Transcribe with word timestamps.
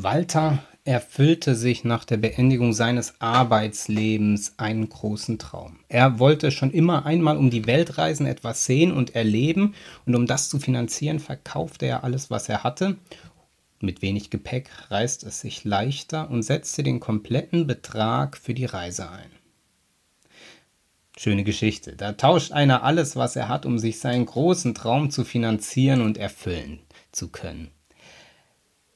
Walter 0.00 0.62
erfüllte 0.84 1.56
sich 1.56 1.82
nach 1.82 2.04
der 2.04 2.18
Beendigung 2.18 2.72
seines 2.72 3.20
Arbeitslebens 3.20 4.54
einen 4.56 4.88
großen 4.88 5.40
Traum. 5.40 5.80
Er 5.88 6.20
wollte 6.20 6.52
schon 6.52 6.70
immer 6.70 7.04
einmal 7.04 7.36
um 7.36 7.50
die 7.50 7.66
Welt 7.66 7.98
reisen, 7.98 8.24
etwas 8.24 8.64
sehen 8.64 8.92
und 8.92 9.16
erleben, 9.16 9.74
und 10.06 10.14
um 10.14 10.26
das 10.26 10.48
zu 10.48 10.60
finanzieren, 10.60 11.18
verkaufte 11.18 11.86
er 11.86 12.04
alles, 12.04 12.30
was 12.30 12.48
er 12.48 12.62
hatte. 12.62 12.96
Mit 13.80 14.00
wenig 14.00 14.30
Gepäck 14.30 14.70
reiste 14.88 15.26
es 15.26 15.40
sich 15.40 15.64
leichter 15.64 16.30
und 16.30 16.44
setzte 16.44 16.84
den 16.84 17.00
kompletten 17.00 17.66
Betrag 17.66 18.36
für 18.36 18.54
die 18.54 18.66
Reise 18.66 19.10
ein. 19.10 19.32
Schöne 21.16 21.42
Geschichte. 21.42 21.96
Da 21.96 22.12
tauscht 22.12 22.52
einer 22.52 22.84
alles, 22.84 23.16
was 23.16 23.34
er 23.34 23.48
hat, 23.48 23.66
um 23.66 23.80
sich 23.80 23.98
seinen 23.98 24.26
großen 24.26 24.76
Traum 24.76 25.10
zu 25.10 25.24
finanzieren 25.24 26.02
und 26.02 26.18
erfüllen 26.18 26.78
zu 27.10 27.30
können 27.30 27.72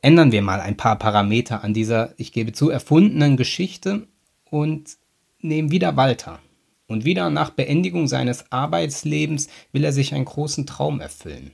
ändern 0.02 0.32
wir 0.32 0.42
mal 0.42 0.60
ein 0.60 0.76
paar 0.76 0.98
Parameter 0.98 1.64
an 1.64 1.72
dieser, 1.72 2.12
ich 2.18 2.32
gebe 2.32 2.52
zu, 2.52 2.68
erfundenen 2.68 3.36
Geschichte 3.36 4.06
und 4.50 4.98
nehmen 5.40 5.70
wieder 5.70 5.96
Walter. 5.96 6.40
Und 6.88 7.04
wieder 7.06 7.30
nach 7.30 7.50
Beendigung 7.50 8.06
seines 8.06 8.52
Arbeitslebens 8.52 9.48
will 9.70 9.84
er 9.84 9.92
sich 9.92 10.12
einen 10.12 10.26
großen 10.26 10.66
Traum 10.66 11.00
erfüllen. 11.00 11.52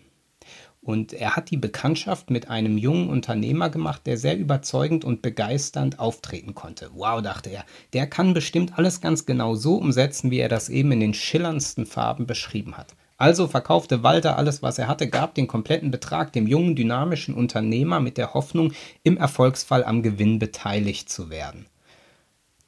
Und 0.81 1.13
er 1.13 1.37
hat 1.37 1.51
die 1.51 1.59
Bekanntschaft 1.59 2.31
mit 2.31 2.49
einem 2.49 2.79
jungen 2.79 3.11
Unternehmer 3.11 3.69
gemacht, 3.69 4.07
der 4.07 4.17
sehr 4.17 4.39
überzeugend 4.39 5.05
und 5.05 5.21
begeisternd 5.21 5.99
auftreten 5.99 6.55
konnte. 6.55 6.91
Wow, 6.95 7.21
dachte 7.21 7.51
er, 7.51 7.67
der 7.93 8.07
kann 8.07 8.33
bestimmt 8.33 8.79
alles 8.79 9.03
ganz 9.03 9.27
genau 9.27 9.55
so 9.55 9.77
umsetzen, 9.77 10.31
wie 10.31 10.39
er 10.39 10.49
das 10.49 10.71
eben 10.71 10.91
in 10.93 11.01
den 11.01 11.15
schillerndsten 11.15 11.85
Farben 11.85 12.27
beschrieben 12.27 12.79
hat. 12.79 12.95
Also 13.19 13.49
verkaufte 13.49 14.05
Walter 14.05 14.39
alles, 14.39 14.63
was 14.63 14.79
er 14.79 14.87
hatte, 14.87 15.09
gab 15.09 15.35
den 15.35 15.49
kompletten 15.49 15.91
Betrag 15.91 16.33
dem 16.33 16.47
jungen, 16.47 16.77
dynamischen 16.77 17.35
Unternehmer 17.35 17.99
mit 17.99 18.17
der 18.17 18.33
Hoffnung, 18.33 18.73
im 19.03 19.17
Erfolgsfall 19.17 19.85
am 19.85 20.03
Gewinn 20.03 20.39
beteiligt 20.39 21.11
zu 21.11 21.29
werden. 21.29 21.67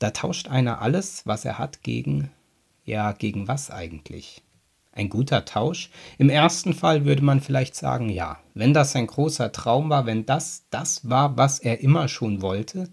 Da 0.01 0.11
tauscht 0.11 0.48
einer 0.48 0.83
alles, 0.83 1.25
was 1.25 1.45
er 1.45 1.59
hat, 1.59 1.83
gegen, 1.84 2.31
ja, 2.84 3.12
gegen 3.12 3.47
was 3.47 3.71
eigentlich? 3.71 4.43
Ein 4.91 5.09
guter 5.09 5.45
Tausch? 5.45 5.91
Im 6.19 6.28
ersten 6.28 6.75
Fall 6.75 7.05
würde 7.05 7.23
man 7.23 7.41
vielleicht 7.41 7.77
sagen, 7.77 8.09
ja, 8.09 8.41
wenn 8.55 8.75
das 8.75 8.97
ein 8.97 9.06
großer 9.06 9.53
Traum 9.53 9.89
war, 9.89 10.05
wenn 10.05 10.27
das 10.27 10.65
das 10.71 11.09
war, 11.09 11.37
was 11.37 11.61
er 11.61 11.81
immer 11.81 12.09
schon 12.09 12.43
wollte, 12.43 12.89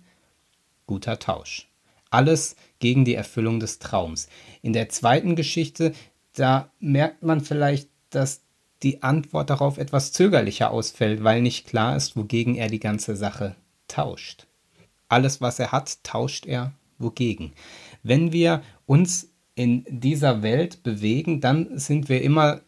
guter 0.85 1.17
Tausch. 1.17 1.67
Alles 2.11 2.55
gegen 2.77 3.03
die 3.03 3.15
Erfüllung 3.15 3.59
des 3.59 3.79
Traums. 3.79 4.29
In 4.61 4.73
der 4.73 4.89
zweiten 4.89 5.35
Geschichte 5.35 5.93
da 6.39 6.71
merkt 6.79 7.23
man 7.23 7.41
vielleicht, 7.41 7.89
dass 8.09 8.41
die 8.83 9.01
Antwort 9.01 9.49
darauf 9.49 9.77
etwas 9.77 10.11
zögerlicher 10.13 10.71
ausfällt, 10.71 11.23
weil 11.23 11.41
nicht 11.41 11.67
klar 11.67 11.95
ist, 11.95 12.15
wogegen 12.15 12.55
er 12.55 12.67
die 12.67 12.79
ganze 12.79 13.15
Sache 13.15 13.55
tauscht. 13.87 14.47
Alles, 15.09 15.41
was 15.41 15.59
er 15.59 15.71
hat, 15.71 16.03
tauscht 16.03 16.45
er 16.45 16.73
wogegen. 16.99 17.53
Wenn 18.03 18.31
wir 18.31 18.61
uns 18.85 19.29
in 19.55 19.83
dieser 19.89 20.43
Welt 20.43 20.83
bewegen, 20.83 21.41
dann 21.41 21.79
sind 21.79 22.09
wir 22.09 22.21
immer 22.21 22.61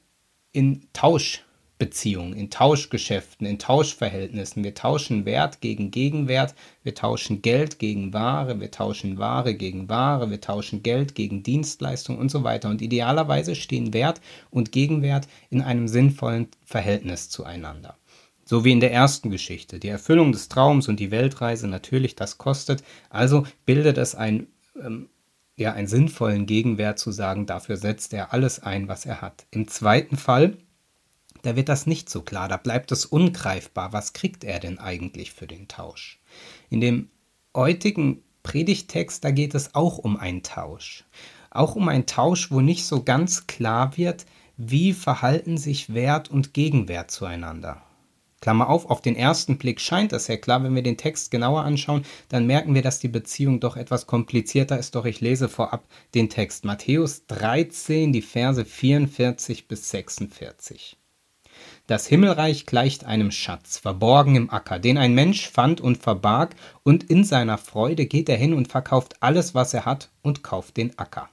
in 0.52 0.88
Tausch 0.94 1.46
Beziehungen, 1.80 2.34
in 2.34 2.50
Tauschgeschäften, 2.50 3.48
in 3.48 3.58
Tauschverhältnissen. 3.58 4.66
Wir 4.66 4.76
tauschen 4.76 5.24
Wert 5.26 5.62
gegen 5.62 5.92
Gegenwert, 5.92 6.54
wir 6.84 6.94
tauschen 6.94 7.42
Geld 7.42 7.80
gegen 7.80 8.14
Ware, 8.14 8.60
wir 8.60 8.70
tauschen 8.70 9.18
Ware 9.18 9.56
gegen 9.56 9.88
Ware, 9.88 10.30
wir 10.30 10.42
tauschen 10.42 10.84
Geld 10.84 11.16
gegen 11.16 11.42
Dienstleistung 11.42 12.20
und 12.20 12.30
so 12.30 12.44
weiter. 12.44 12.70
Und 12.70 12.82
idealerweise 12.82 13.56
stehen 13.56 13.94
Wert 13.94 14.20
und 14.52 14.74
Gegenwert 14.74 15.30
in 15.50 15.62
einem 15.62 15.88
sinnvollen 15.88 16.50
Verhältnis 16.66 17.30
zueinander. 17.30 17.98
So 18.44 18.66
wie 18.66 18.74
in 18.74 18.82
der 18.82 18.92
ersten 18.92 19.30
Geschichte. 19.30 19.80
Die 19.80 19.88
Erfüllung 19.88 20.34
des 20.34 20.50
Traums 20.50 20.90
und 20.90 21.00
die 21.00 21.12
Weltreise 21.12 21.68
natürlich, 21.70 22.16
das 22.16 22.38
kostet. 22.38 22.84
Also 23.10 23.46
bildet 23.66 23.98
es 23.98 24.16
ein, 24.16 24.48
ähm, 24.76 25.08
ja, 25.56 25.72
einen 25.72 25.88
sinnvollen 25.88 26.46
Gegenwert 26.46 27.00
zu 27.00 27.12
sagen, 27.12 27.46
dafür 27.46 27.78
setzt 27.78 28.14
er 28.14 28.34
alles 28.34 28.60
ein, 28.62 28.90
was 28.90 29.06
er 29.06 29.22
hat. 29.22 29.46
Im 29.52 29.70
zweiten 29.70 30.18
Fall 30.18 30.58
da 31.42 31.56
wird 31.56 31.70
das 31.70 31.86
nicht 31.86 32.10
so 32.10 32.22
klar, 32.22 32.48
da 32.48 32.58
bleibt 32.58 32.92
es 32.92 33.06
ungreifbar. 33.06 33.94
Was 33.94 34.14
kriegt 34.14 34.44
er 34.44 34.60
denn 34.60 34.80
eigentlich 34.80 35.32
für 35.32 35.48
den 35.48 35.68
Tausch? 35.68 36.20
In 36.70 36.82
dem 36.82 37.10
heutigen 37.56 38.24
Predigtext, 38.44 39.24
da 39.24 39.32
geht 39.32 39.56
es 39.56 39.76
auch 39.76 39.98
um 39.98 40.18
einen 40.18 40.44
Tausch. 40.44 41.06
Auch 41.52 41.76
um 41.76 41.90
einen 41.90 42.06
Tausch, 42.06 42.52
wo 42.52 42.62
nicht 42.62 42.86
so 42.86 43.04
ganz 43.04 43.48
klar 43.48 43.98
wird, 43.98 44.26
wie 44.58 44.94
verhalten 44.94 45.58
sich 45.58 45.94
Wert 45.94 46.30
und 46.30 46.54
Gegenwert 46.54 47.12
zueinander. 47.12 47.82
Klammer 48.42 48.70
auf, 48.70 48.90
auf 48.90 49.02
den 49.02 49.16
ersten 49.16 49.58
Blick 49.58 49.82
scheint 49.82 50.14
es 50.14 50.28
ja 50.28 50.38
klar, 50.38 50.64
wenn 50.64 50.76
wir 50.76 50.84
den 50.84 50.98
Text 50.98 51.32
genauer 51.32 51.64
anschauen, 51.64 52.06
dann 52.30 52.46
merken 52.46 52.74
wir, 52.74 52.82
dass 52.82 53.00
die 53.00 53.10
Beziehung 53.10 53.60
doch 53.60 53.76
etwas 53.76 54.08
komplizierter 54.08 54.80
ist, 54.80 54.96
doch 54.96 55.06
ich 55.06 55.20
lese 55.20 55.50
vorab 55.50 55.86
den 56.14 56.30
Text. 56.30 56.64
Matthäus 56.64 57.26
13, 57.28 58.14
die 58.14 58.22
Verse 58.22 58.64
44 58.64 59.68
bis 59.68 59.90
46. 59.90 60.99
Das 61.90 62.06
Himmelreich 62.06 62.68
gleicht 62.68 63.06
einem 63.06 63.32
Schatz, 63.32 63.80
verborgen 63.80 64.36
im 64.36 64.52
Acker, 64.52 64.78
den 64.78 65.00
ein 65.00 65.16
Mensch 65.16 65.50
fand 65.50 65.82
und 65.82 65.98
verbarg, 65.98 66.56
und 66.84 67.06
in 67.06 67.24
seiner 67.24 67.58
Freude 67.58 68.06
geht 68.06 68.30
er 68.30 68.38
hin 68.38 68.54
und 68.54 68.68
verkauft 68.68 69.16
alles, 69.22 69.56
was 69.56 69.74
er 69.74 69.86
hat, 69.86 70.12
und 70.22 70.44
kauft 70.44 70.78
den 70.78 71.00
Acker. 71.00 71.30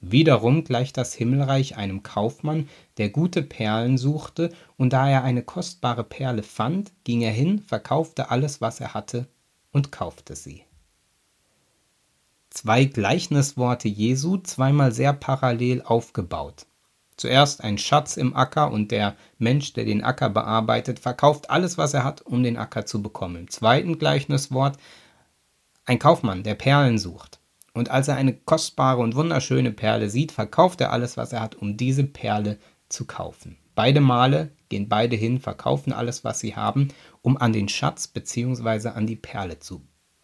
Wiederum 0.00 0.64
gleicht 0.64 0.96
das 0.96 1.12
Himmelreich 1.12 1.76
einem 1.76 2.02
Kaufmann, 2.02 2.70
der 2.96 3.10
gute 3.10 3.42
Perlen 3.42 3.98
suchte, 3.98 4.50
und 4.78 4.94
da 4.94 5.10
er 5.10 5.24
eine 5.24 5.42
kostbare 5.42 6.04
Perle 6.04 6.42
fand, 6.42 6.90
ging 7.04 7.20
er 7.20 7.32
hin, 7.32 7.58
verkaufte 7.58 8.30
alles, 8.30 8.62
was 8.62 8.80
er 8.80 8.94
hatte, 8.94 9.28
und 9.72 9.92
kaufte 9.92 10.36
sie. 10.36 10.62
Zwei 12.48 12.86
Gleichnisworte 12.86 13.88
Jesu, 13.88 14.38
zweimal 14.38 14.92
sehr 14.92 15.12
parallel 15.12 15.82
aufgebaut. 15.82 16.64
Zuerst 17.20 17.62
ein 17.62 17.76
Schatz 17.76 18.16
im 18.16 18.34
Acker 18.34 18.70
und 18.70 18.90
der 18.90 19.14
Mensch, 19.36 19.74
der 19.74 19.84
den 19.84 20.02
Acker 20.02 20.30
bearbeitet, 20.30 21.00
verkauft 21.00 21.50
alles, 21.50 21.76
was 21.76 21.92
er 21.92 22.02
hat, 22.02 22.22
um 22.22 22.42
den 22.42 22.56
Acker 22.56 22.86
zu 22.86 23.02
bekommen. 23.02 23.36
Im 23.36 23.50
zweiten 23.50 23.98
Gleichniswort 23.98 24.78
ein 25.84 25.98
Kaufmann, 25.98 26.44
der 26.44 26.54
Perlen 26.54 26.96
sucht. 26.96 27.38
Und 27.74 27.90
als 27.90 28.08
er 28.08 28.16
eine 28.16 28.32
kostbare 28.32 29.02
und 29.02 29.16
wunderschöne 29.16 29.70
Perle 29.70 30.08
sieht, 30.08 30.32
verkauft 30.32 30.80
er 30.80 30.92
alles, 30.92 31.18
was 31.18 31.34
er 31.34 31.42
hat, 31.42 31.56
um 31.56 31.76
diese 31.76 32.04
Perle 32.04 32.58
zu 32.88 33.04
kaufen. 33.04 33.58
Beide 33.74 34.00
Male 34.00 34.52
gehen 34.70 34.88
beide 34.88 35.14
hin, 35.14 35.40
verkaufen 35.40 35.92
alles, 35.92 36.24
was 36.24 36.40
sie 36.40 36.56
haben, 36.56 36.88
um 37.20 37.36
an 37.36 37.52
den 37.52 37.68
Schatz 37.68 38.08
bzw. 38.08 38.88
an 38.88 39.06
die 39.06 39.16
Perle 39.16 39.58
zu 39.58 39.82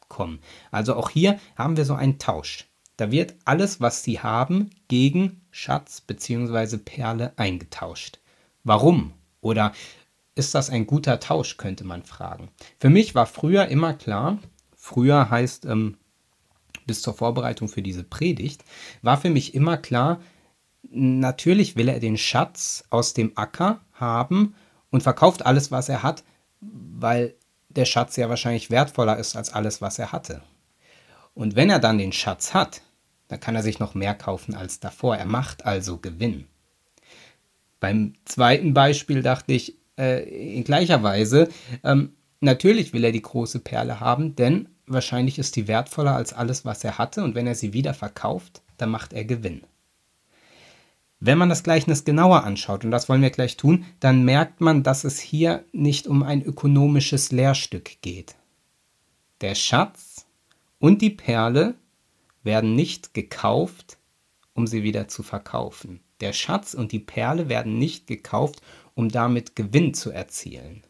kommen. 0.09 0.39
Also 0.71 0.95
auch 0.95 1.11
hier 1.11 1.39
haben 1.57 1.77
wir 1.77 1.85
so 1.85 1.93
einen 1.93 2.19
Tausch. 2.19 2.65
Da 2.97 3.11
wird 3.11 3.35
alles, 3.45 3.81
was 3.81 4.03
sie 4.03 4.21
haben, 4.21 4.71
gegen 4.89 5.43
Schatz 5.51 6.01
bzw. 6.01 6.79
Perle 6.79 7.33
eingetauscht. 7.37 8.19
Warum? 8.65 9.13
Oder 9.41 9.73
ist 10.35 10.55
das 10.55 10.71
ein 10.71 10.87
guter 10.87 11.21
Tausch, 11.21 11.57
könnte 11.57 11.85
man 11.85 12.03
fragen. 12.03 12.51
Für 12.79 12.91
mich 12.91 13.15
war 13.15 13.27
früher 13.27 13.69
immer 13.69 13.95
klar, 13.95 14.39
früher 14.77 15.31
heißt 15.31 15.65
ähm, 15.67 15.97
bis 16.87 17.03
zur 17.03 17.15
Vorbereitung 17.15 17.69
für 17.69 17.83
diese 17.83 18.05
Predigt, 18.05 18.65
war 19.03 19.19
für 19.19 19.31
mich 19.31 19.55
immer 19.55 19.77
klar, 19.77 20.21
natürlich 20.91 21.77
will 21.77 21.89
er 21.89 22.01
den 22.01 22.19
Schatz 22.19 22.85
aus 22.91 23.15
dem 23.15 23.33
Acker 23.37 23.81
haben 23.93 24.55
und 24.91 25.03
verkauft 25.03 25.45
alles, 25.45 25.71
was 25.71 25.89
er 25.89 26.03
hat, 26.03 26.23
weil 26.61 27.35
der 27.69 27.85
Schatz 27.85 28.17
ja 28.17 28.29
wahrscheinlich 28.29 28.71
wertvoller 28.71 29.19
ist 29.19 29.37
als 29.37 29.53
alles, 29.53 29.81
was 29.81 29.99
er 29.99 30.13
hatte. 30.13 30.43
Und 31.35 31.57
wenn 31.57 31.71
er 31.71 31.79
dann 31.79 31.99
den 31.99 32.13
Schatz 32.13 32.55
hat, 32.55 32.83
dann 33.29 33.41
kann 33.41 33.57
er 33.57 33.63
sich 33.63 33.79
noch 33.79 33.95
mehr 33.95 34.15
kaufen 34.15 34.55
als 34.55 34.81
davor. 34.81 35.17
Er 35.17 35.27
macht 35.27 35.67
also 35.67 35.99
Gewinn. 35.99 36.47
Beim 37.81 38.15
zweiten 38.25 38.75
Beispiel 38.75 39.23
dachte 39.23 39.53
ich 39.53 39.77
äh, 39.99 40.55
in 40.57 40.65
gleicher 40.65 41.03
Weise, 41.03 41.49
ähm, 41.85 42.15
natürlich 42.41 42.93
will 42.93 43.05
er 43.05 43.13
die 43.13 43.23
große 43.23 43.61
Perle 43.61 44.01
haben, 44.01 44.37
denn 44.37 44.69
wahrscheinlich 44.87 45.39
ist 45.39 45.57
die 45.57 45.69
wertvoller 45.69 46.15
als 46.15 46.33
alles, 46.33 46.65
was 46.65 46.85
er 46.85 46.99
hatte, 46.99 47.23
und 47.23 47.35
wenn 47.35 47.47
er 47.47 47.55
sie 47.55 47.73
wieder 47.73 47.95
verkauft, 47.95 48.63
dann 48.77 48.91
macht 48.91 49.13
er 49.13 49.25
Gewinn. 49.25 49.63
Wenn 51.19 51.39
man 51.39 51.49
das 51.49 51.63
Gleichnis 51.63 52.05
genauer 52.05 52.45
anschaut, 52.45 52.85
und 52.85 52.91
das 52.91 53.09
wollen 53.09 53.23
wir 53.23 53.31
gleich 53.31 53.57
tun, 53.57 53.87
dann 54.01 54.25
merkt 54.25 54.61
man, 54.61 54.83
dass 54.83 55.05
es 55.05 55.19
hier 55.19 55.65
nicht 55.73 56.07
um 56.07 56.23
ein 56.23 56.43
ökonomisches 56.43 57.33
Lehrstück 57.33 58.03
geht. 58.03 58.37
Der 59.41 59.55
Schatz 59.55 60.27
und 60.79 61.01
die 61.03 61.11
Perle 61.11 61.75
werden 62.47 62.75
nicht 62.75 63.13
gekauft, 63.13 63.99
um 64.55 64.67
sie 64.67 64.83
wieder 64.83 65.09
zu 65.09 65.23
verkaufen. 65.23 66.01
Der 66.21 66.33
Schatz 66.33 66.73
und 66.73 66.93
die 66.93 66.99
Perle 66.99 67.51
werden 67.51 67.79
nicht 67.79 68.07
gekauft, 68.07 68.63
um 68.95 69.11
damit 69.11 69.55
Gewinn 69.55 69.93
zu 69.93 70.11
erzielen. 70.11 70.83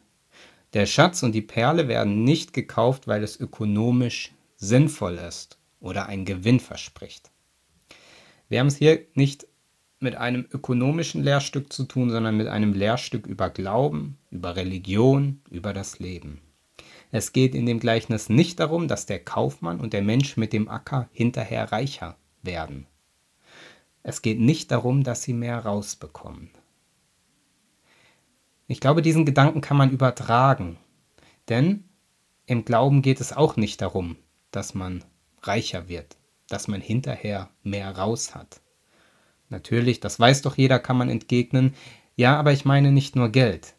Der 0.71 0.85
Schatz 0.85 1.23
und 1.23 1.33
die 1.33 1.41
Perle 1.41 1.89
werden 1.89 2.23
nicht 2.23 2.53
gekauft, 2.53 3.07
weil 3.07 3.23
es 3.23 3.37
ökonomisch 3.37 4.31
sinnvoll 4.55 5.15
ist 5.15 5.57
oder 5.81 6.07
einen 6.07 6.23
Gewinn 6.23 6.61
verspricht. 6.61 7.31
Wir 8.47 8.61
haben 8.61 8.67
es 8.67 8.77
hier 8.77 9.05
nicht 9.13 9.47
mit 9.99 10.15
einem 10.15 10.45
ökonomischen 10.51 11.23
Lehrstück 11.23 11.73
zu 11.73 11.83
tun, 11.83 12.09
sondern 12.09 12.37
mit 12.37 12.47
einem 12.47 12.73
Lehrstück 12.73 13.27
über 13.27 13.49
Glauben, 13.49 14.17
über 14.31 14.55
Religion, 14.55 15.41
über 15.49 15.73
das 15.73 15.99
Leben. 15.99 16.41
Es 17.11 17.33
geht 17.33 17.55
in 17.55 17.65
dem 17.65 17.79
Gleichnis 17.79 18.29
nicht 18.29 18.59
darum, 18.59 18.87
dass 18.87 19.05
der 19.05 19.23
Kaufmann 19.23 19.79
und 19.79 19.93
der 19.93 20.01
Mensch 20.01 20.37
mit 20.37 20.53
dem 20.53 20.67
Acker 20.67 21.09
hinterher 21.11 21.71
reicher 21.71 22.17
werden. 22.41 22.85
Es 24.03 24.21
geht 24.21 24.39
nicht 24.39 24.71
darum, 24.71 25.03
dass 25.03 25.23
sie 25.23 25.33
mehr 25.33 25.59
rausbekommen. 25.59 26.49
Ich 28.67 28.79
glaube, 28.79 29.01
diesen 29.01 29.25
Gedanken 29.25 29.61
kann 29.61 29.77
man 29.77 29.91
übertragen, 29.91 30.77
denn 31.47 31.85
im 32.45 32.65
Glauben 32.65 33.01
geht 33.01 33.21
es 33.21 33.33
auch 33.33 33.55
nicht 33.55 33.81
darum, 33.81 34.17
dass 34.51 34.73
man 34.73 35.03
reicher 35.41 35.87
wird, 35.87 36.17
dass 36.49 36.67
man 36.67 36.81
hinterher 36.81 37.49
mehr 37.63 37.97
raus 37.97 38.35
hat. 38.35 38.61
Natürlich, 39.49 40.01
das 40.01 40.19
weiß 40.19 40.41
doch 40.41 40.57
jeder, 40.57 40.79
kann 40.79 40.97
man 40.97 41.09
entgegnen. 41.09 41.73
Ja, 42.15 42.37
aber 42.37 42.51
ich 42.51 42.65
meine 42.65 42.91
nicht 42.91 43.15
nur 43.15 43.29
Geld. 43.29 43.75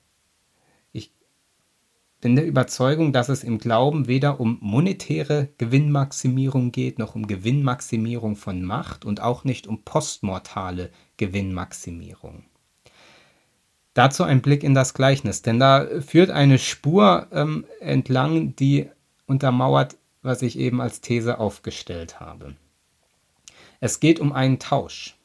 Bin 2.20 2.34
der 2.34 2.46
Überzeugung, 2.46 3.12
dass 3.12 3.28
es 3.28 3.44
im 3.44 3.58
Glauben 3.58 4.08
weder 4.08 4.40
um 4.40 4.58
monetäre 4.60 5.50
Gewinnmaximierung 5.58 6.72
geht, 6.72 6.98
noch 6.98 7.14
um 7.14 7.28
Gewinnmaximierung 7.28 8.34
von 8.34 8.62
Macht 8.62 9.04
und 9.04 9.20
auch 9.20 9.44
nicht 9.44 9.68
um 9.68 9.84
postmortale 9.84 10.90
Gewinnmaximierung. 11.16 12.44
Dazu 13.94 14.24
ein 14.24 14.42
Blick 14.42 14.64
in 14.64 14.74
das 14.74 14.94
Gleichnis, 14.94 15.42
denn 15.42 15.60
da 15.60 15.86
führt 16.00 16.30
eine 16.30 16.58
Spur 16.58 17.28
ähm, 17.32 17.66
entlang, 17.80 18.54
die 18.56 18.88
untermauert, 19.26 19.96
was 20.22 20.42
ich 20.42 20.58
eben 20.58 20.80
als 20.80 21.00
These 21.00 21.38
aufgestellt 21.38 22.18
habe. 22.18 22.56
Es 23.80 24.00
geht 24.00 24.18
um 24.18 24.32
einen 24.32 24.58
Tausch 24.58 25.17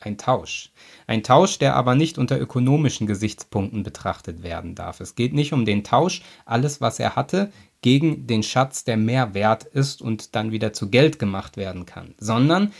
ein 0.00 0.16
Tausch. 0.18 0.70
Ein 1.06 1.22
Tausch, 1.22 1.58
der 1.58 1.76
aber 1.76 1.94
nicht 1.94 2.18
unter 2.18 2.40
ökonomischen 2.40 3.06
Gesichtspunkten 3.06 3.82
betrachtet 3.82 4.42
werden 4.42 4.74
darf. 4.74 5.00
Es 5.00 5.14
geht 5.14 5.34
nicht 5.34 5.52
um 5.52 5.64
den 5.64 5.84
Tausch, 5.84 6.22
alles, 6.46 6.80
was 6.80 6.98
er 6.98 7.16
hatte, 7.16 7.52
gegen 7.82 8.26
den 8.26 8.42
Schatz, 8.42 8.84
der 8.84 8.96
mehr 8.96 9.34
wert 9.34 9.64
ist 9.64 10.02
und 10.02 10.34
dann 10.34 10.52
wieder 10.52 10.72
zu 10.72 10.90
Geld 10.90 11.18
gemacht 11.18 11.56
werden 11.56 11.86
kann, 11.86 12.14
sondern 12.18 12.72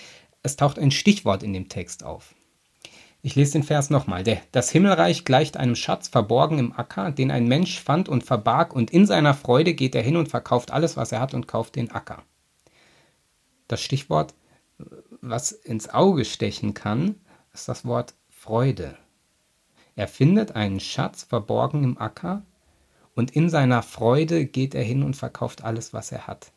es 0.43 0.56
taucht 0.56 0.78
ein 0.78 0.90
Stichwort 0.90 1.43
in 1.43 1.52
dem 1.52 1.69
Text 1.69 2.05
auf. 2.05 2.34
Ich 3.23 3.34
lese 3.34 3.52
den 3.52 3.62
Vers 3.62 3.90
nochmal. 3.90 4.25
Das 4.50 4.70
Himmelreich 4.70 5.26
gleicht 5.26 5.58
einem 5.58 5.76
Schatz 5.76 6.08
verborgen 6.08 6.58
im 6.58 6.73
Acker, 6.73 7.11
den 7.11 7.31
ein 7.31 7.46
Mensch 7.46 7.78
fand 7.81 8.08
und 8.08 8.25
verbarg, 8.25 8.75
und 8.75 8.90
in 8.90 9.05
seiner 9.05 9.34
Freude 9.34 9.75
geht 9.75 9.94
er 9.94 10.02
hin 10.02 10.16
und 10.16 10.31
verkauft 10.31 10.70
alles, 10.70 10.96
was 10.96 11.12
er 11.12 11.20
hat, 11.20 11.34
und 11.34 11.46
kauft 11.46 11.76
den 11.76 11.90
Acker. 11.90 12.23
Das 13.69 13.82
Stichwort 13.82 14.34
was 15.20 15.52
ins 15.52 15.88
Auge 15.88 16.25
stechen 16.25 16.75
kann, 16.75 17.17
ist 17.52 17.69
das 17.69 17.84
Wort 17.84 18.14
Freude. 18.28 18.96
Er 19.96 20.08
findet 20.08 20.52
einen 20.52 20.81
Schatz 20.81 21.25
verborgen 21.25 21.84
im 21.84 21.99
Acker 21.99 22.44
und 23.14 23.32
in 23.32 23.50
seiner 23.50 23.82
Freude 23.82 24.46
geht 24.46 24.75
er 24.75 24.82
hin 24.82 25.02
und 25.02 25.17
verkauft 25.17 25.62
alles, 25.62 25.93
was 25.93 26.12
er 26.12 26.26
hat. 26.26 26.52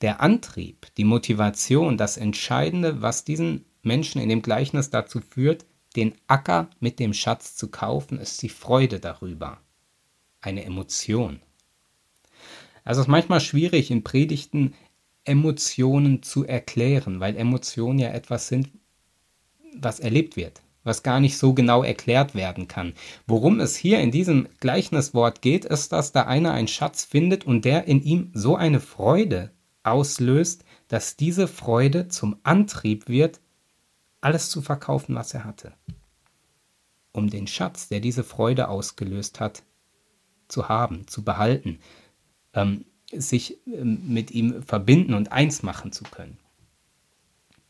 Der 0.00 0.20
Antrieb, 0.20 0.86
die 0.96 1.04
Motivation, 1.04 1.96
das 1.96 2.16
Entscheidende, 2.16 3.02
was 3.02 3.24
diesen 3.24 3.64
Menschen 3.82 4.20
in 4.20 4.28
dem 4.28 4.42
Gleichnis 4.42 4.90
dazu 4.90 5.20
führt, 5.20 5.66
den 5.96 6.14
Acker 6.26 6.70
mit 6.80 6.98
dem 6.98 7.14
Schatz 7.14 7.56
zu 7.56 7.68
kaufen, 7.68 8.18
ist 8.18 8.42
die 8.42 8.48
Freude 8.48 9.00
darüber. 9.00 9.58
Eine 10.40 10.64
Emotion. 10.64 11.40
Also 12.84 13.00
es 13.00 13.06
ist 13.06 13.10
manchmal 13.10 13.40
schwierig, 13.40 13.90
in 13.90 14.04
Predigten 14.04 14.74
Emotionen 15.28 16.22
zu 16.22 16.44
erklären, 16.44 17.20
weil 17.20 17.36
Emotionen 17.36 17.98
ja 17.98 18.08
etwas 18.08 18.48
sind, 18.48 18.70
was 19.76 20.00
erlebt 20.00 20.36
wird, 20.36 20.62
was 20.84 21.02
gar 21.02 21.20
nicht 21.20 21.36
so 21.36 21.54
genau 21.54 21.82
erklärt 21.82 22.34
werden 22.34 22.66
kann. 22.66 22.94
Worum 23.26 23.60
es 23.60 23.76
hier 23.76 24.00
in 24.00 24.10
diesem 24.10 24.48
Gleichniswort 24.60 25.42
geht, 25.42 25.64
ist, 25.64 25.92
dass 25.92 26.12
da 26.12 26.22
einer 26.22 26.52
einen 26.52 26.68
Schatz 26.68 27.04
findet 27.04 27.46
und 27.46 27.64
der 27.64 27.86
in 27.86 28.02
ihm 28.02 28.30
so 28.34 28.56
eine 28.56 28.80
Freude 28.80 29.50
auslöst, 29.82 30.64
dass 30.88 31.16
diese 31.16 31.46
Freude 31.46 32.08
zum 32.08 32.36
Antrieb 32.42 33.08
wird, 33.08 33.40
alles 34.20 34.50
zu 34.50 34.62
verkaufen, 34.62 35.14
was 35.14 35.34
er 35.34 35.44
hatte. 35.44 35.72
Um 37.12 37.30
den 37.30 37.46
Schatz, 37.46 37.88
der 37.88 38.00
diese 38.00 38.24
Freude 38.24 38.68
ausgelöst 38.68 39.40
hat, 39.40 39.62
zu 40.48 40.68
haben, 40.68 41.06
zu 41.06 41.24
behalten, 41.24 41.78
ähm, 42.54 42.84
sich 43.12 43.58
ähm, 43.66 44.02
mit 44.08 44.30
ihm 44.30 44.62
verbinden 44.62 45.14
und 45.14 45.32
eins 45.32 45.62
machen 45.62 45.92
zu 45.92 46.04
können. 46.04 46.38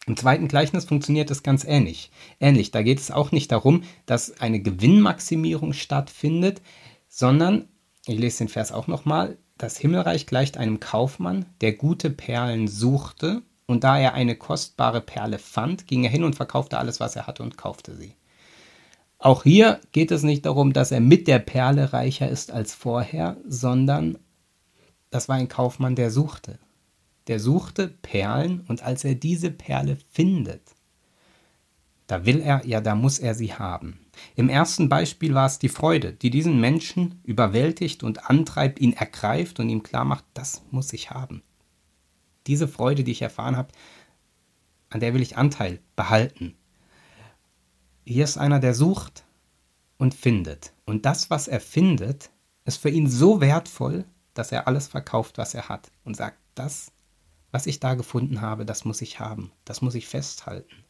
Im 0.06 0.16
zweiten 0.16 0.48
Gleichnis 0.48 0.86
funktioniert 0.86 1.30
es 1.30 1.42
ganz 1.42 1.64
ähnlich. 1.64 2.10
Ähnlich, 2.40 2.70
da 2.70 2.82
geht 2.82 2.98
es 2.98 3.10
auch 3.10 3.30
nicht 3.30 3.52
darum, 3.52 3.82
dass 4.06 4.40
eine 4.40 4.60
Gewinnmaximierung 4.60 5.74
stattfindet, 5.74 6.62
sondern, 7.08 7.68
ich 8.06 8.18
lese 8.18 8.38
den 8.38 8.48
Vers 8.48 8.72
auch 8.72 8.86
nochmal, 8.86 9.36
das 9.58 9.76
Himmelreich 9.76 10.26
gleicht 10.26 10.56
einem 10.56 10.80
Kaufmann, 10.80 11.44
der 11.60 11.74
gute 11.74 12.10
Perlen 12.10 12.68
suchte, 12.68 13.42
und 13.66 13.84
da 13.84 13.98
er 13.98 14.14
eine 14.14 14.34
kostbare 14.34 15.02
Perle 15.02 15.38
fand, 15.38 15.86
ging 15.86 16.04
er 16.04 16.10
hin 16.10 16.24
und 16.24 16.36
verkaufte 16.36 16.78
alles, 16.78 17.00
was 17.00 17.14
er 17.16 17.26
hatte 17.26 17.42
und 17.42 17.58
kaufte 17.58 17.94
sie. 17.94 18.14
Auch 19.18 19.42
hier 19.42 19.80
geht 19.92 20.10
es 20.10 20.22
nicht 20.22 20.46
darum, 20.46 20.72
dass 20.72 20.90
er 20.90 21.00
mit 21.00 21.28
der 21.28 21.38
Perle 21.38 21.92
reicher 21.92 22.30
ist 22.30 22.50
als 22.50 22.72
vorher, 22.74 23.36
sondern 23.46 24.16
das 25.10 25.28
war 25.28 25.36
ein 25.36 25.48
Kaufmann, 25.48 25.94
der 25.94 26.10
suchte. 26.10 26.58
Der 27.26 27.40
suchte 27.40 27.88
Perlen 27.88 28.60
und 28.68 28.82
als 28.82 29.04
er 29.04 29.14
diese 29.14 29.50
Perle 29.50 29.98
findet, 30.10 30.62
da 32.06 32.24
will 32.24 32.40
er, 32.40 32.66
ja, 32.66 32.80
da 32.80 32.94
muss 32.94 33.18
er 33.18 33.34
sie 33.34 33.52
haben. 33.52 34.00
Im 34.34 34.48
ersten 34.48 34.88
Beispiel 34.88 35.34
war 35.34 35.46
es 35.46 35.58
die 35.58 35.68
Freude, 35.68 36.14
die 36.14 36.30
diesen 36.30 36.58
Menschen 36.58 37.20
überwältigt 37.22 38.02
und 38.02 38.30
antreibt, 38.30 38.80
ihn 38.80 38.94
ergreift 38.94 39.60
und 39.60 39.68
ihm 39.68 39.82
klar 39.82 40.06
macht, 40.06 40.24
das 40.32 40.62
muss 40.70 40.92
ich 40.94 41.10
haben. 41.10 41.42
Diese 42.46 42.66
Freude, 42.66 43.04
die 43.04 43.12
ich 43.12 43.20
erfahren 43.20 43.58
habe, 43.58 43.72
an 44.88 45.00
der 45.00 45.12
will 45.12 45.20
ich 45.20 45.36
Anteil 45.36 45.80
behalten. 45.96 46.54
Hier 48.06 48.24
ist 48.24 48.38
einer, 48.38 48.58
der 48.58 48.72
sucht 48.72 49.24
und 49.98 50.14
findet. 50.14 50.72
Und 50.86 51.04
das, 51.04 51.28
was 51.28 51.46
er 51.46 51.60
findet, 51.60 52.30
ist 52.64 52.78
für 52.78 52.88
ihn 52.88 53.06
so 53.06 53.42
wertvoll, 53.42 54.06
dass 54.38 54.52
er 54.52 54.68
alles 54.68 54.86
verkauft, 54.86 55.36
was 55.36 55.52
er 55.54 55.68
hat 55.68 55.90
und 56.04 56.16
sagt, 56.16 56.38
das, 56.54 56.92
was 57.50 57.66
ich 57.66 57.80
da 57.80 57.94
gefunden 57.94 58.40
habe, 58.40 58.64
das 58.64 58.84
muss 58.84 59.02
ich 59.02 59.18
haben, 59.18 59.50
das 59.64 59.82
muss 59.82 59.96
ich 59.96 60.06
festhalten. 60.06 60.84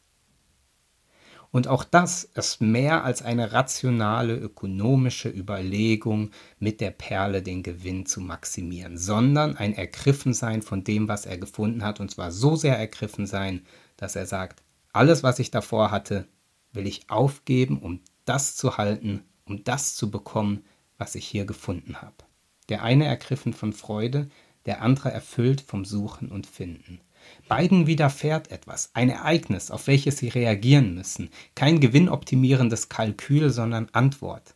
Und 1.49 1.67
auch 1.67 1.83
das 1.83 2.25
ist 2.25 2.61
mehr 2.61 3.03
als 3.03 3.23
eine 3.23 3.51
rationale 3.51 4.35
ökonomische 4.35 5.29
Überlegung, 5.29 6.29
mit 6.59 6.79
der 6.79 6.91
Perle 6.91 7.41
den 7.41 7.63
Gewinn 7.63 8.05
zu 8.05 8.21
maximieren, 8.21 8.99
sondern 8.99 9.57
ein 9.57 9.73
Ergriffensein 9.73 10.61
von 10.61 10.83
dem, 10.83 11.07
was 11.07 11.25
er 11.25 11.39
gefunden 11.39 11.83
hat, 11.83 11.99
und 11.99 12.11
zwar 12.11 12.31
so 12.31 12.55
sehr 12.55 12.77
ergriffen 12.77 13.25
sein, 13.25 13.65
dass 13.97 14.15
er 14.15 14.27
sagt, 14.27 14.61
alles, 14.93 15.23
was 15.23 15.39
ich 15.39 15.49
davor 15.49 15.89
hatte, 15.89 16.27
will 16.71 16.85
ich 16.85 17.09
aufgeben, 17.09 17.79
um 17.79 18.01
das 18.25 18.55
zu 18.55 18.77
halten, 18.77 19.23
um 19.45 19.63
das 19.63 19.95
zu 19.95 20.11
bekommen, 20.11 20.63
was 20.99 21.15
ich 21.15 21.25
hier 21.25 21.45
gefunden 21.45 21.99
habe 22.03 22.28
der 22.69 22.83
eine 22.83 23.05
ergriffen 23.05 23.53
von 23.53 23.73
Freude, 23.73 24.29
der 24.65 24.81
andere 24.81 25.11
erfüllt 25.11 25.61
vom 25.61 25.85
Suchen 25.85 26.29
und 26.29 26.47
Finden. 26.47 27.01
Beiden 27.47 27.87
widerfährt 27.87 28.51
etwas, 28.51 28.91
ein 28.93 29.09
Ereignis, 29.09 29.71
auf 29.71 29.87
welches 29.87 30.17
sie 30.17 30.29
reagieren 30.29 30.95
müssen, 30.95 31.29
kein 31.55 31.79
gewinnoptimierendes 31.79 32.89
Kalkül, 32.89 33.49
sondern 33.49 33.89
Antwort. 33.91 34.55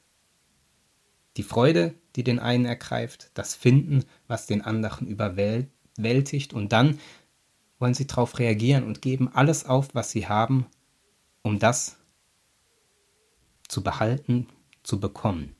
Die 1.37 1.43
Freude, 1.43 1.95
die 2.15 2.23
den 2.23 2.39
einen 2.39 2.65
ergreift, 2.65 3.31
das 3.33 3.55
Finden, 3.55 4.05
was 4.27 4.45
den 4.45 4.61
anderen 4.61 5.07
überwältigt, 5.07 6.53
und 6.53 6.71
dann 6.71 6.99
wollen 7.79 7.93
sie 7.93 8.07
darauf 8.07 8.39
reagieren 8.39 8.83
und 8.83 9.01
geben 9.01 9.29
alles 9.33 9.65
auf, 9.65 9.93
was 9.93 10.11
sie 10.11 10.27
haben, 10.27 10.67
um 11.41 11.59
das 11.59 11.97
zu 13.67 13.83
behalten, 13.83 14.47
zu 14.83 14.99
bekommen. 14.99 15.55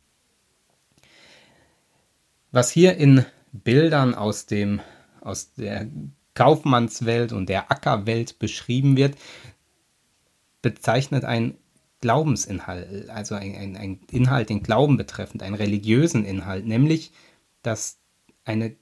Was 2.54 2.70
hier 2.70 2.98
in 2.98 3.26
Bildern 3.52 4.14
aus, 4.14 4.46
dem, 4.46 4.80
aus 5.22 5.54
der 5.54 5.88
Kaufmannswelt 6.36 7.34
und 7.34 7.50
der 7.50 7.72
Ackerwelt 7.72 8.38
beschrieben 8.38 8.96
wird, 8.96 9.18
bezeichnet 10.62 11.26
ein 11.26 11.58
Glaubensinhalt, 12.00 13.10
also 13.10 13.34
ein, 13.34 13.56
ein, 13.56 13.76
ein 13.76 14.00
Inhalt, 14.12 14.50
den 14.50 14.62
Glauben 14.62 14.98
betreffend, 14.98 15.42
einen 15.42 15.56
religiösen 15.56 16.26
Inhalt, 16.26 16.68
nämlich 16.68 17.12
dass 17.64 17.98
eine 18.46 18.76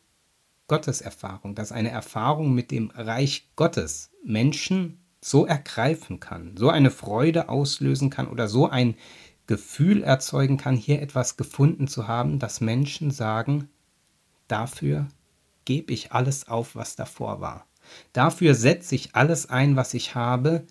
Gotteserfahrung, 0.68 1.56
dass 1.56 1.72
eine 1.72 1.92
Erfahrung 1.92 2.54
mit 2.54 2.72
dem 2.72 2.90
Reich 2.90 3.52
Gottes 3.56 4.12
Menschen 4.22 5.00
so 5.22 5.46
ergreifen 5.46 6.20
kann, 6.20 6.58
so 6.58 6.70
eine 6.70 6.92
Freude 6.92 7.48
auslösen 7.48 8.10
kann 8.10 8.28
oder 8.28 8.50
so 8.50 8.68
ein 8.68 8.96
Gefühl 9.52 10.02
erzeugen 10.02 10.56
kann, 10.56 10.78
hier 10.78 11.02
etwas 11.02 11.36
gefunden 11.36 11.90
zu 11.90 12.08
haben, 12.08 12.40
dass 12.40 12.62
Menschen 12.62 13.12
sagen, 13.12 13.68
dafür 14.48 15.10
gebe 15.66 15.92
ich 15.92 16.14
alles 16.14 16.48
auf, 16.48 16.74
was 16.74 16.96
davor 16.96 17.42
war. 17.42 17.68
Dafür 18.14 18.56
setze 18.56 18.96
ich 18.96 19.14
alles 19.14 19.50
ein, 19.50 19.76
was 19.76 19.94
ich 19.94 20.16
habe, 20.16 20.66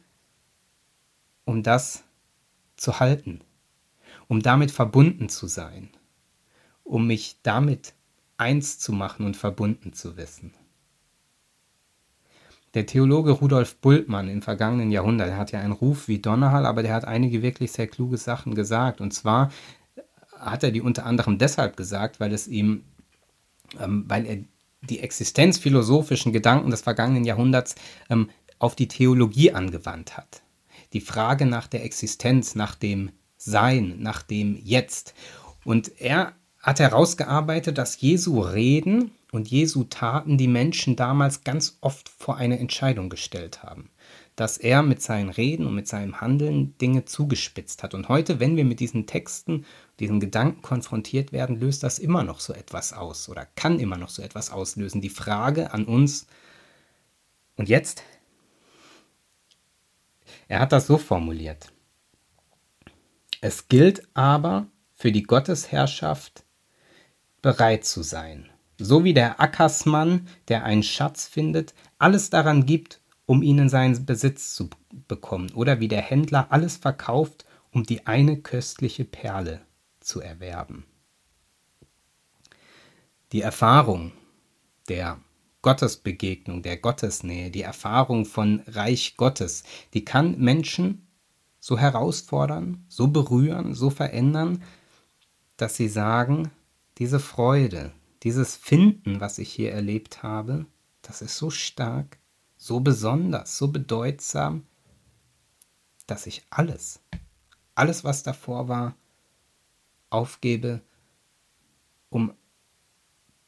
um 1.45 1.63
das 1.63 2.05
zu 2.75 3.01
halten, 3.01 3.43
um 4.29 4.41
damit 4.41 4.71
verbunden 4.71 5.29
zu 5.29 5.47
sein, 5.47 5.91
um 6.83 7.07
mich 7.07 7.37
damit 7.43 7.93
eins 8.39 8.79
zu 8.79 8.95
machen 8.95 9.27
und 9.27 9.37
verbunden 9.37 9.93
zu 9.93 10.17
wissen. 10.17 10.55
Der 12.75 12.87
Theologe 12.87 13.33
Rudolf 13.33 13.77
Bultmann 13.77 14.29
im 14.29 14.43
vergangenen 14.43 14.93
Jahrhundert 14.93 15.35
hat 15.35 15.51
ja 15.51 15.61
einen 15.61 15.73
Ruf 15.73 16.07
wie 16.07 16.21
Donnerhall, 16.21 16.67
aber 16.67 16.83
der 16.83 16.95
hat 16.95 17.05
einige 17.05 17.43
wirklich 17.43 17.73
sehr 17.73 17.89
kluge 17.89 18.17
Sachen 18.17 18.55
gesagt. 18.55 19.01
Und 19.01 19.13
zwar 19.13 19.51
hat 20.39 20.63
er 20.63 20.71
die 20.71 20.81
unter 20.81 21.05
anderem 21.05 21.39
deshalb 21.39 21.77
gesagt, 21.77 22.21
weil 22.21 22.33
es 22.33 22.47
ihm, 22.47 22.85
ähm, 23.81 24.05
weil 24.07 24.27
er 24.27 24.39
die 24.83 25.01
existenzphilosophischen 25.01 26.33
Gedanken 26.33 26.71
des 26.71 26.83
vergangenen 26.83 27.25
Jahrhunderts 27.25 27.75
ähm, 28.09 28.31
auf 28.59 28.77
die 28.77 28.89
Theologie 28.89 29.53
angewandt 29.53 30.17
hat. 30.17 30.43
Die 30.93 31.01
Frage 31.01 31.47
nach 31.47 31.67
der 31.67 31.85
Existenz, 31.85 32.55
nach 32.55 32.75
dem 32.75 33.11
Sein, 33.37 33.97
nach 33.99 34.23
dem 34.23 34.57
Jetzt. 34.63 35.15
Und 35.65 36.01
er 36.01 36.35
hat 36.59 36.79
herausgearbeitet, 36.79 37.79
dass 37.79 38.01
Jesu 38.01 38.41
Reden 38.41 39.13
und 39.33 39.49
Jesu 39.49 39.85
Taten 39.85 40.39
die 40.39 40.49
Menschen 40.49 40.97
damals 40.97 41.45
ganz 41.45 41.79
oft 41.81 42.09
vor 42.09 42.37
eine 42.37 42.59
Entscheidung 42.59 43.09
gestellt 43.09 43.63
haben. 43.63 43.91
Dass 44.37 44.57
er 44.57 44.83
mit 44.83 45.03
seinen 45.03 45.29
Reden 45.29 45.67
und 45.67 45.75
mit 45.75 45.87
seinem 45.87 46.21
Handeln 46.21 46.77
Dinge 46.79 47.05
zugespitzt 47.05 47.83
hat. 47.83 47.95
Und 47.95 48.09
heute, 48.09 48.41
wenn 48.41 48.57
wir 48.57 48.65
mit 48.65 48.81
diesen 48.81 49.07
Texten, 49.07 49.67
diesen 49.99 50.19
Gedanken 50.19 50.63
konfrontiert 50.63 51.33
werden, 51.33 51.61
löst 51.61 51.83
das 51.83 51.99
immer 51.99 52.25
noch 52.25 52.41
so 52.41 52.53
etwas 52.53 52.93
aus 52.93 53.29
oder 53.29 53.47
kann 53.55 53.79
immer 53.79 53.99
noch 53.99 54.09
so 54.09 54.23
etwas 54.23 54.51
auslösen. 54.51 55.01
Die 55.01 55.11
Frage 55.11 55.73
an 55.73 55.85
uns, 55.85 56.27
und 57.57 57.69
jetzt? 57.69 58.03
Er 60.49 60.61
hat 60.61 60.73
das 60.73 60.87
so 60.87 60.97
formuliert. 60.97 61.71
Es 63.43 63.69
gilt 63.69 64.09
aber 64.15 64.67
für 64.95 65.13
die 65.13 65.25
Gottesherrschaft 65.25 66.45
bereit 67.43 67.85
zu 67.85 68.03
sein 68.03 68.49
so 68.81 69.05
wie 69.05 69.15
der 69.15 69.41
Ackersmann, 69.41 70.27
der 70.49 70.65
einen 70.65 70.83
Schatz 70.83 71.27
findet, 71.27 71.75
alles 71.99 72.31
daran 72.31 72.67
gibt, 72.67 73.01
um 73.27 73.43
ihn 73.43 73.59
in 73.59 73.69
seinen 73.69 74.05
Besitz 74.07 74.55
zu 74.55 74.71
bekommen, 75.07 75.53
oder 75.53 75.81
wie 75.81 75.89
der 75.89 76.03
Händler 76.03 76.49
alles 76.51 76.77
verkauft, 76.77 77.45
um 77.71 77.85
die 77.85 78.07
eine 78.07 78.39
köstliche 78.39 79.05
Perle 79.05 79.61
zu 80.01 80.21
erwerben. 80.21 80.85
Die 83.33 83.43
Erfahrung 83.43 84.13
der 84.89 85.21
Gottesbegegnung, 85.63 86.63
der 86.63 86.79
Gottesnähe, 86.79 87.51
die 87.51 87.63
Erfahrung 87.63 88.25
von 88.25 88.63
Reich 88.67 89.17
Gottes, 89.17 89.63
die 89.95 90.05
kann 90.05 90.39
Menschen 90.39 91.07
so 91.61 91.79
herausfordern, 91.79 92.85
so 92.89 93.09
berühren, 93.09 93.75
so 93.75 93.91
verändern, 93.91 94.63
dass 95.57 95.77
sie 95.77 95.89
sagen, 95.89 96.51
diese 96.99 97.21
Freude, 97.21 97.93
dieses 98.23 98.57
Finden, 98.57 99.21
was 99.21 99.39
ich 99.39 99.51
hier 99.53 99.73
erlebt 99.73 100.23
habe, 100.23 100.67
das 101.03 101.23
ist 101.23 101.37
so 101.37 101.51
stark, 101.51 102.19
so 102.57 102.81
besonders, 102.81 103.57
so 103.57 103.69
bedeutsam, 103.69 104.67
dass 106.07 106.27
ich 106.27 106.43
alles, 106.51 107.01
alles, 107.75 108.05
was 108.05 108.23
davor 108.23 108.69
war, 108.69 108.95
aufgebe, 110.11 110.83
um 112.11 112.35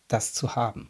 das 0.09 0.33
zu 0.33 0.57
haben. 0.57 0.89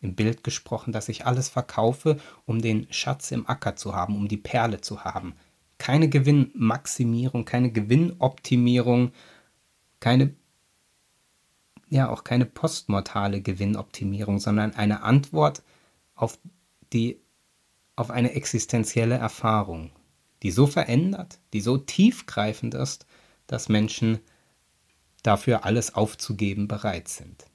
Im 0.00 0.14
Bild 0.14 0.44
gesprochen, 0.44 0.92
dass 0.92 1.08
ich 1.08 1.26
alles 1.26 1.48
verkaufe, 1.48 2.20
um 2.44 2.60
den 2.60 2.86
Schatz 2.92 3.32
im 3.32 3.48
Acker 3.48 3.76
zu 3.76 3.94
haben, 3.94 4.14
um 4.14 4.28
die 4.28 4.36
Perle 4.36 4.80
zu 4.80 5.04
haben. 5.04 5.34
Keine 5.78 6.08
Gewinnmaximierung, 6.08 7.44
keine 7.44 7.72
Gewinnoptimierung, 7.72 9.12
keine 9.98 10.34
ja 11.88 12.08
auch 12.08 12.24
keine 12.24 12.46
postmortale 12.46 13.40
Gewinnoptimierung, 13.40 14.38
sondern 14.38 14.74
eine 14.74 15.02
Antwort 15.02 15.62
auf 16.14 16.38
die 16.92 17.20
auf 17.96 18.10
eine 18.10 18.32
existenzielle 18.34 19.14
Erfahrung, 19.14 19.90
die 20.42 20.50
so 20.50 20.66
verändert, 20.66 21.38
die 21.54 21.62
so 21.62 21.78
tiefgreifend 21.78 22.74
ist, 22.74 23.06
dass 23.46 23.70
Menschen 23.70 24.18
dafür 25.22 25.64
alles 25.64 25.94
aufzugeben 25.94 26.68
bereit 26.68 27.08
sind. 27.08 27.46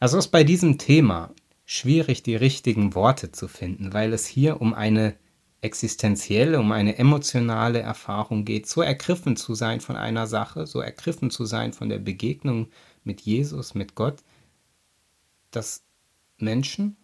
Also 0.00 0.18
ist 0.18 0.28
bei 0.28 0.42
diesem 0.42 0.78
Thema 0.78 1.34
schwierig, 1.66 2.22
die 2.22 2.36
richtigen 2.36 2.94
Worte 2.94 3.30
zu 3.30 3.46
finden, 3.46 3.92
weil 3.92 4.12
es 4.12 4.26
hier 4.26 4.60
um 4.60 4.72
eine 4.72 5.14
existenzielle, 5.60 6.60
um 6.60 6.72
eine 6.72 6.96
emotionale 6.98 7.80
Erfahrung 7.80 8.44
geht, 8.44 8.68
so 8.68 8.82
ergriffen 8.82 9.36
zu 9.36 9.54
sein 9.54 9.80
von 9.80 9.96
einer 9.96 10.26
Sache, 10.26 10.66
so 10.66 10.80
ergriffen 10.80 11.30
zu 11.30 11.44
sein 11.44 11.72
von 11.72 11.88
der 11.88 11.98
Begegnung 11.98 12.68
mit 13.06 13.22
Jesus, 13.22 13.74
mit 13.74 13.94
Gott, 13.94 14.22
dass 15.50 15.84
Menschen 16.38 16.96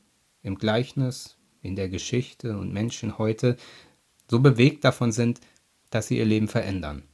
im 0.42 0.58
Gleichnis, 0.58 1.36
in 1.62 1.76
der 1.76 1.88
Geschichte 1.88 2.58
und 2.58 2.72
Menschen 2.72 3.18
heute 3.18 3.56
so 4.28 4.40
bewegt 4.40 4.84
davon 4.84 5.12
sind, 5.12 5.40
dass 5.90 6.08
sie 6.08 6.18
ihr 6.18 6.24
Leben 6.24 6.48
verändern, 6.48 7.04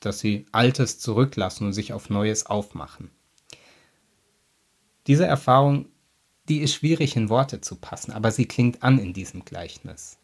dass 0.00 0.20
sie 0.20 0.46
Altes 0.52 0.98
zurücklassen 0.98 1.66
und 1.66 1.72
sich 1.72 1.92
auf 1.92 2.10
Neues 2.10 2.46
aufmachen. 2.46 3.10
Diese 5.06 5.26
Erfahrung, 5.26 5.88
die 6.48 6.58
ist 6.58 6.74
schwierig 6.74 7.16
in 7.16 7.28
Worte 7.28 7.60
zu 7.60 7.76
passen, 7.76 8.12
aber 8.12 8.30
sie 8.30 8.46
klingt 8.46 8.82
an 8.82 8.98
in 8.98 9.12
diesem 9.12 9.44
Gleichnis. 9.44 10.18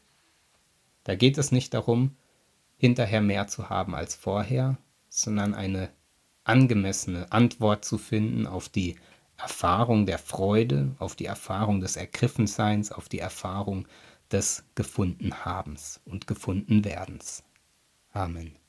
Da 1.05 1.15
geht 1.17 1.39
es 1.39 1.51
nicht 1.51 1.75
darum, 1.75 2.17
hinterher 2.77 3.21
mehr 3.21 3.47
zu 3.47 3.69
haben 3.69 3.95
als 3.95 4.15
vorher, 4.15 4.79
sondern 5.09 5.55
eine 5.55 5.91
angemessene 6.51 7.31
Antwort 7.33 7.85
zu 7.85 7.97
finden 7.97 8.47
auf 8.47 8.69
die 8.69 8.97
Erfahrung 9.39 10.05
der 10.05 10.19
Freude, 10.19 10.95
auf 10.99 11.17
die 11.17 11.25
Erfahrung 11.25 11.81
des 11.81 11.97
Ergriffenseins, 11.97 12.93
auf 12.93 13.09
die 13.09 13.21
Erfahrung 13.21 13.89
des 14.31 14.65
Gefundenhabens 14.75 16.01
und 16.05 16.27
Gefundenwerdens. 16.27 17.43
Amen. 18.13 18.60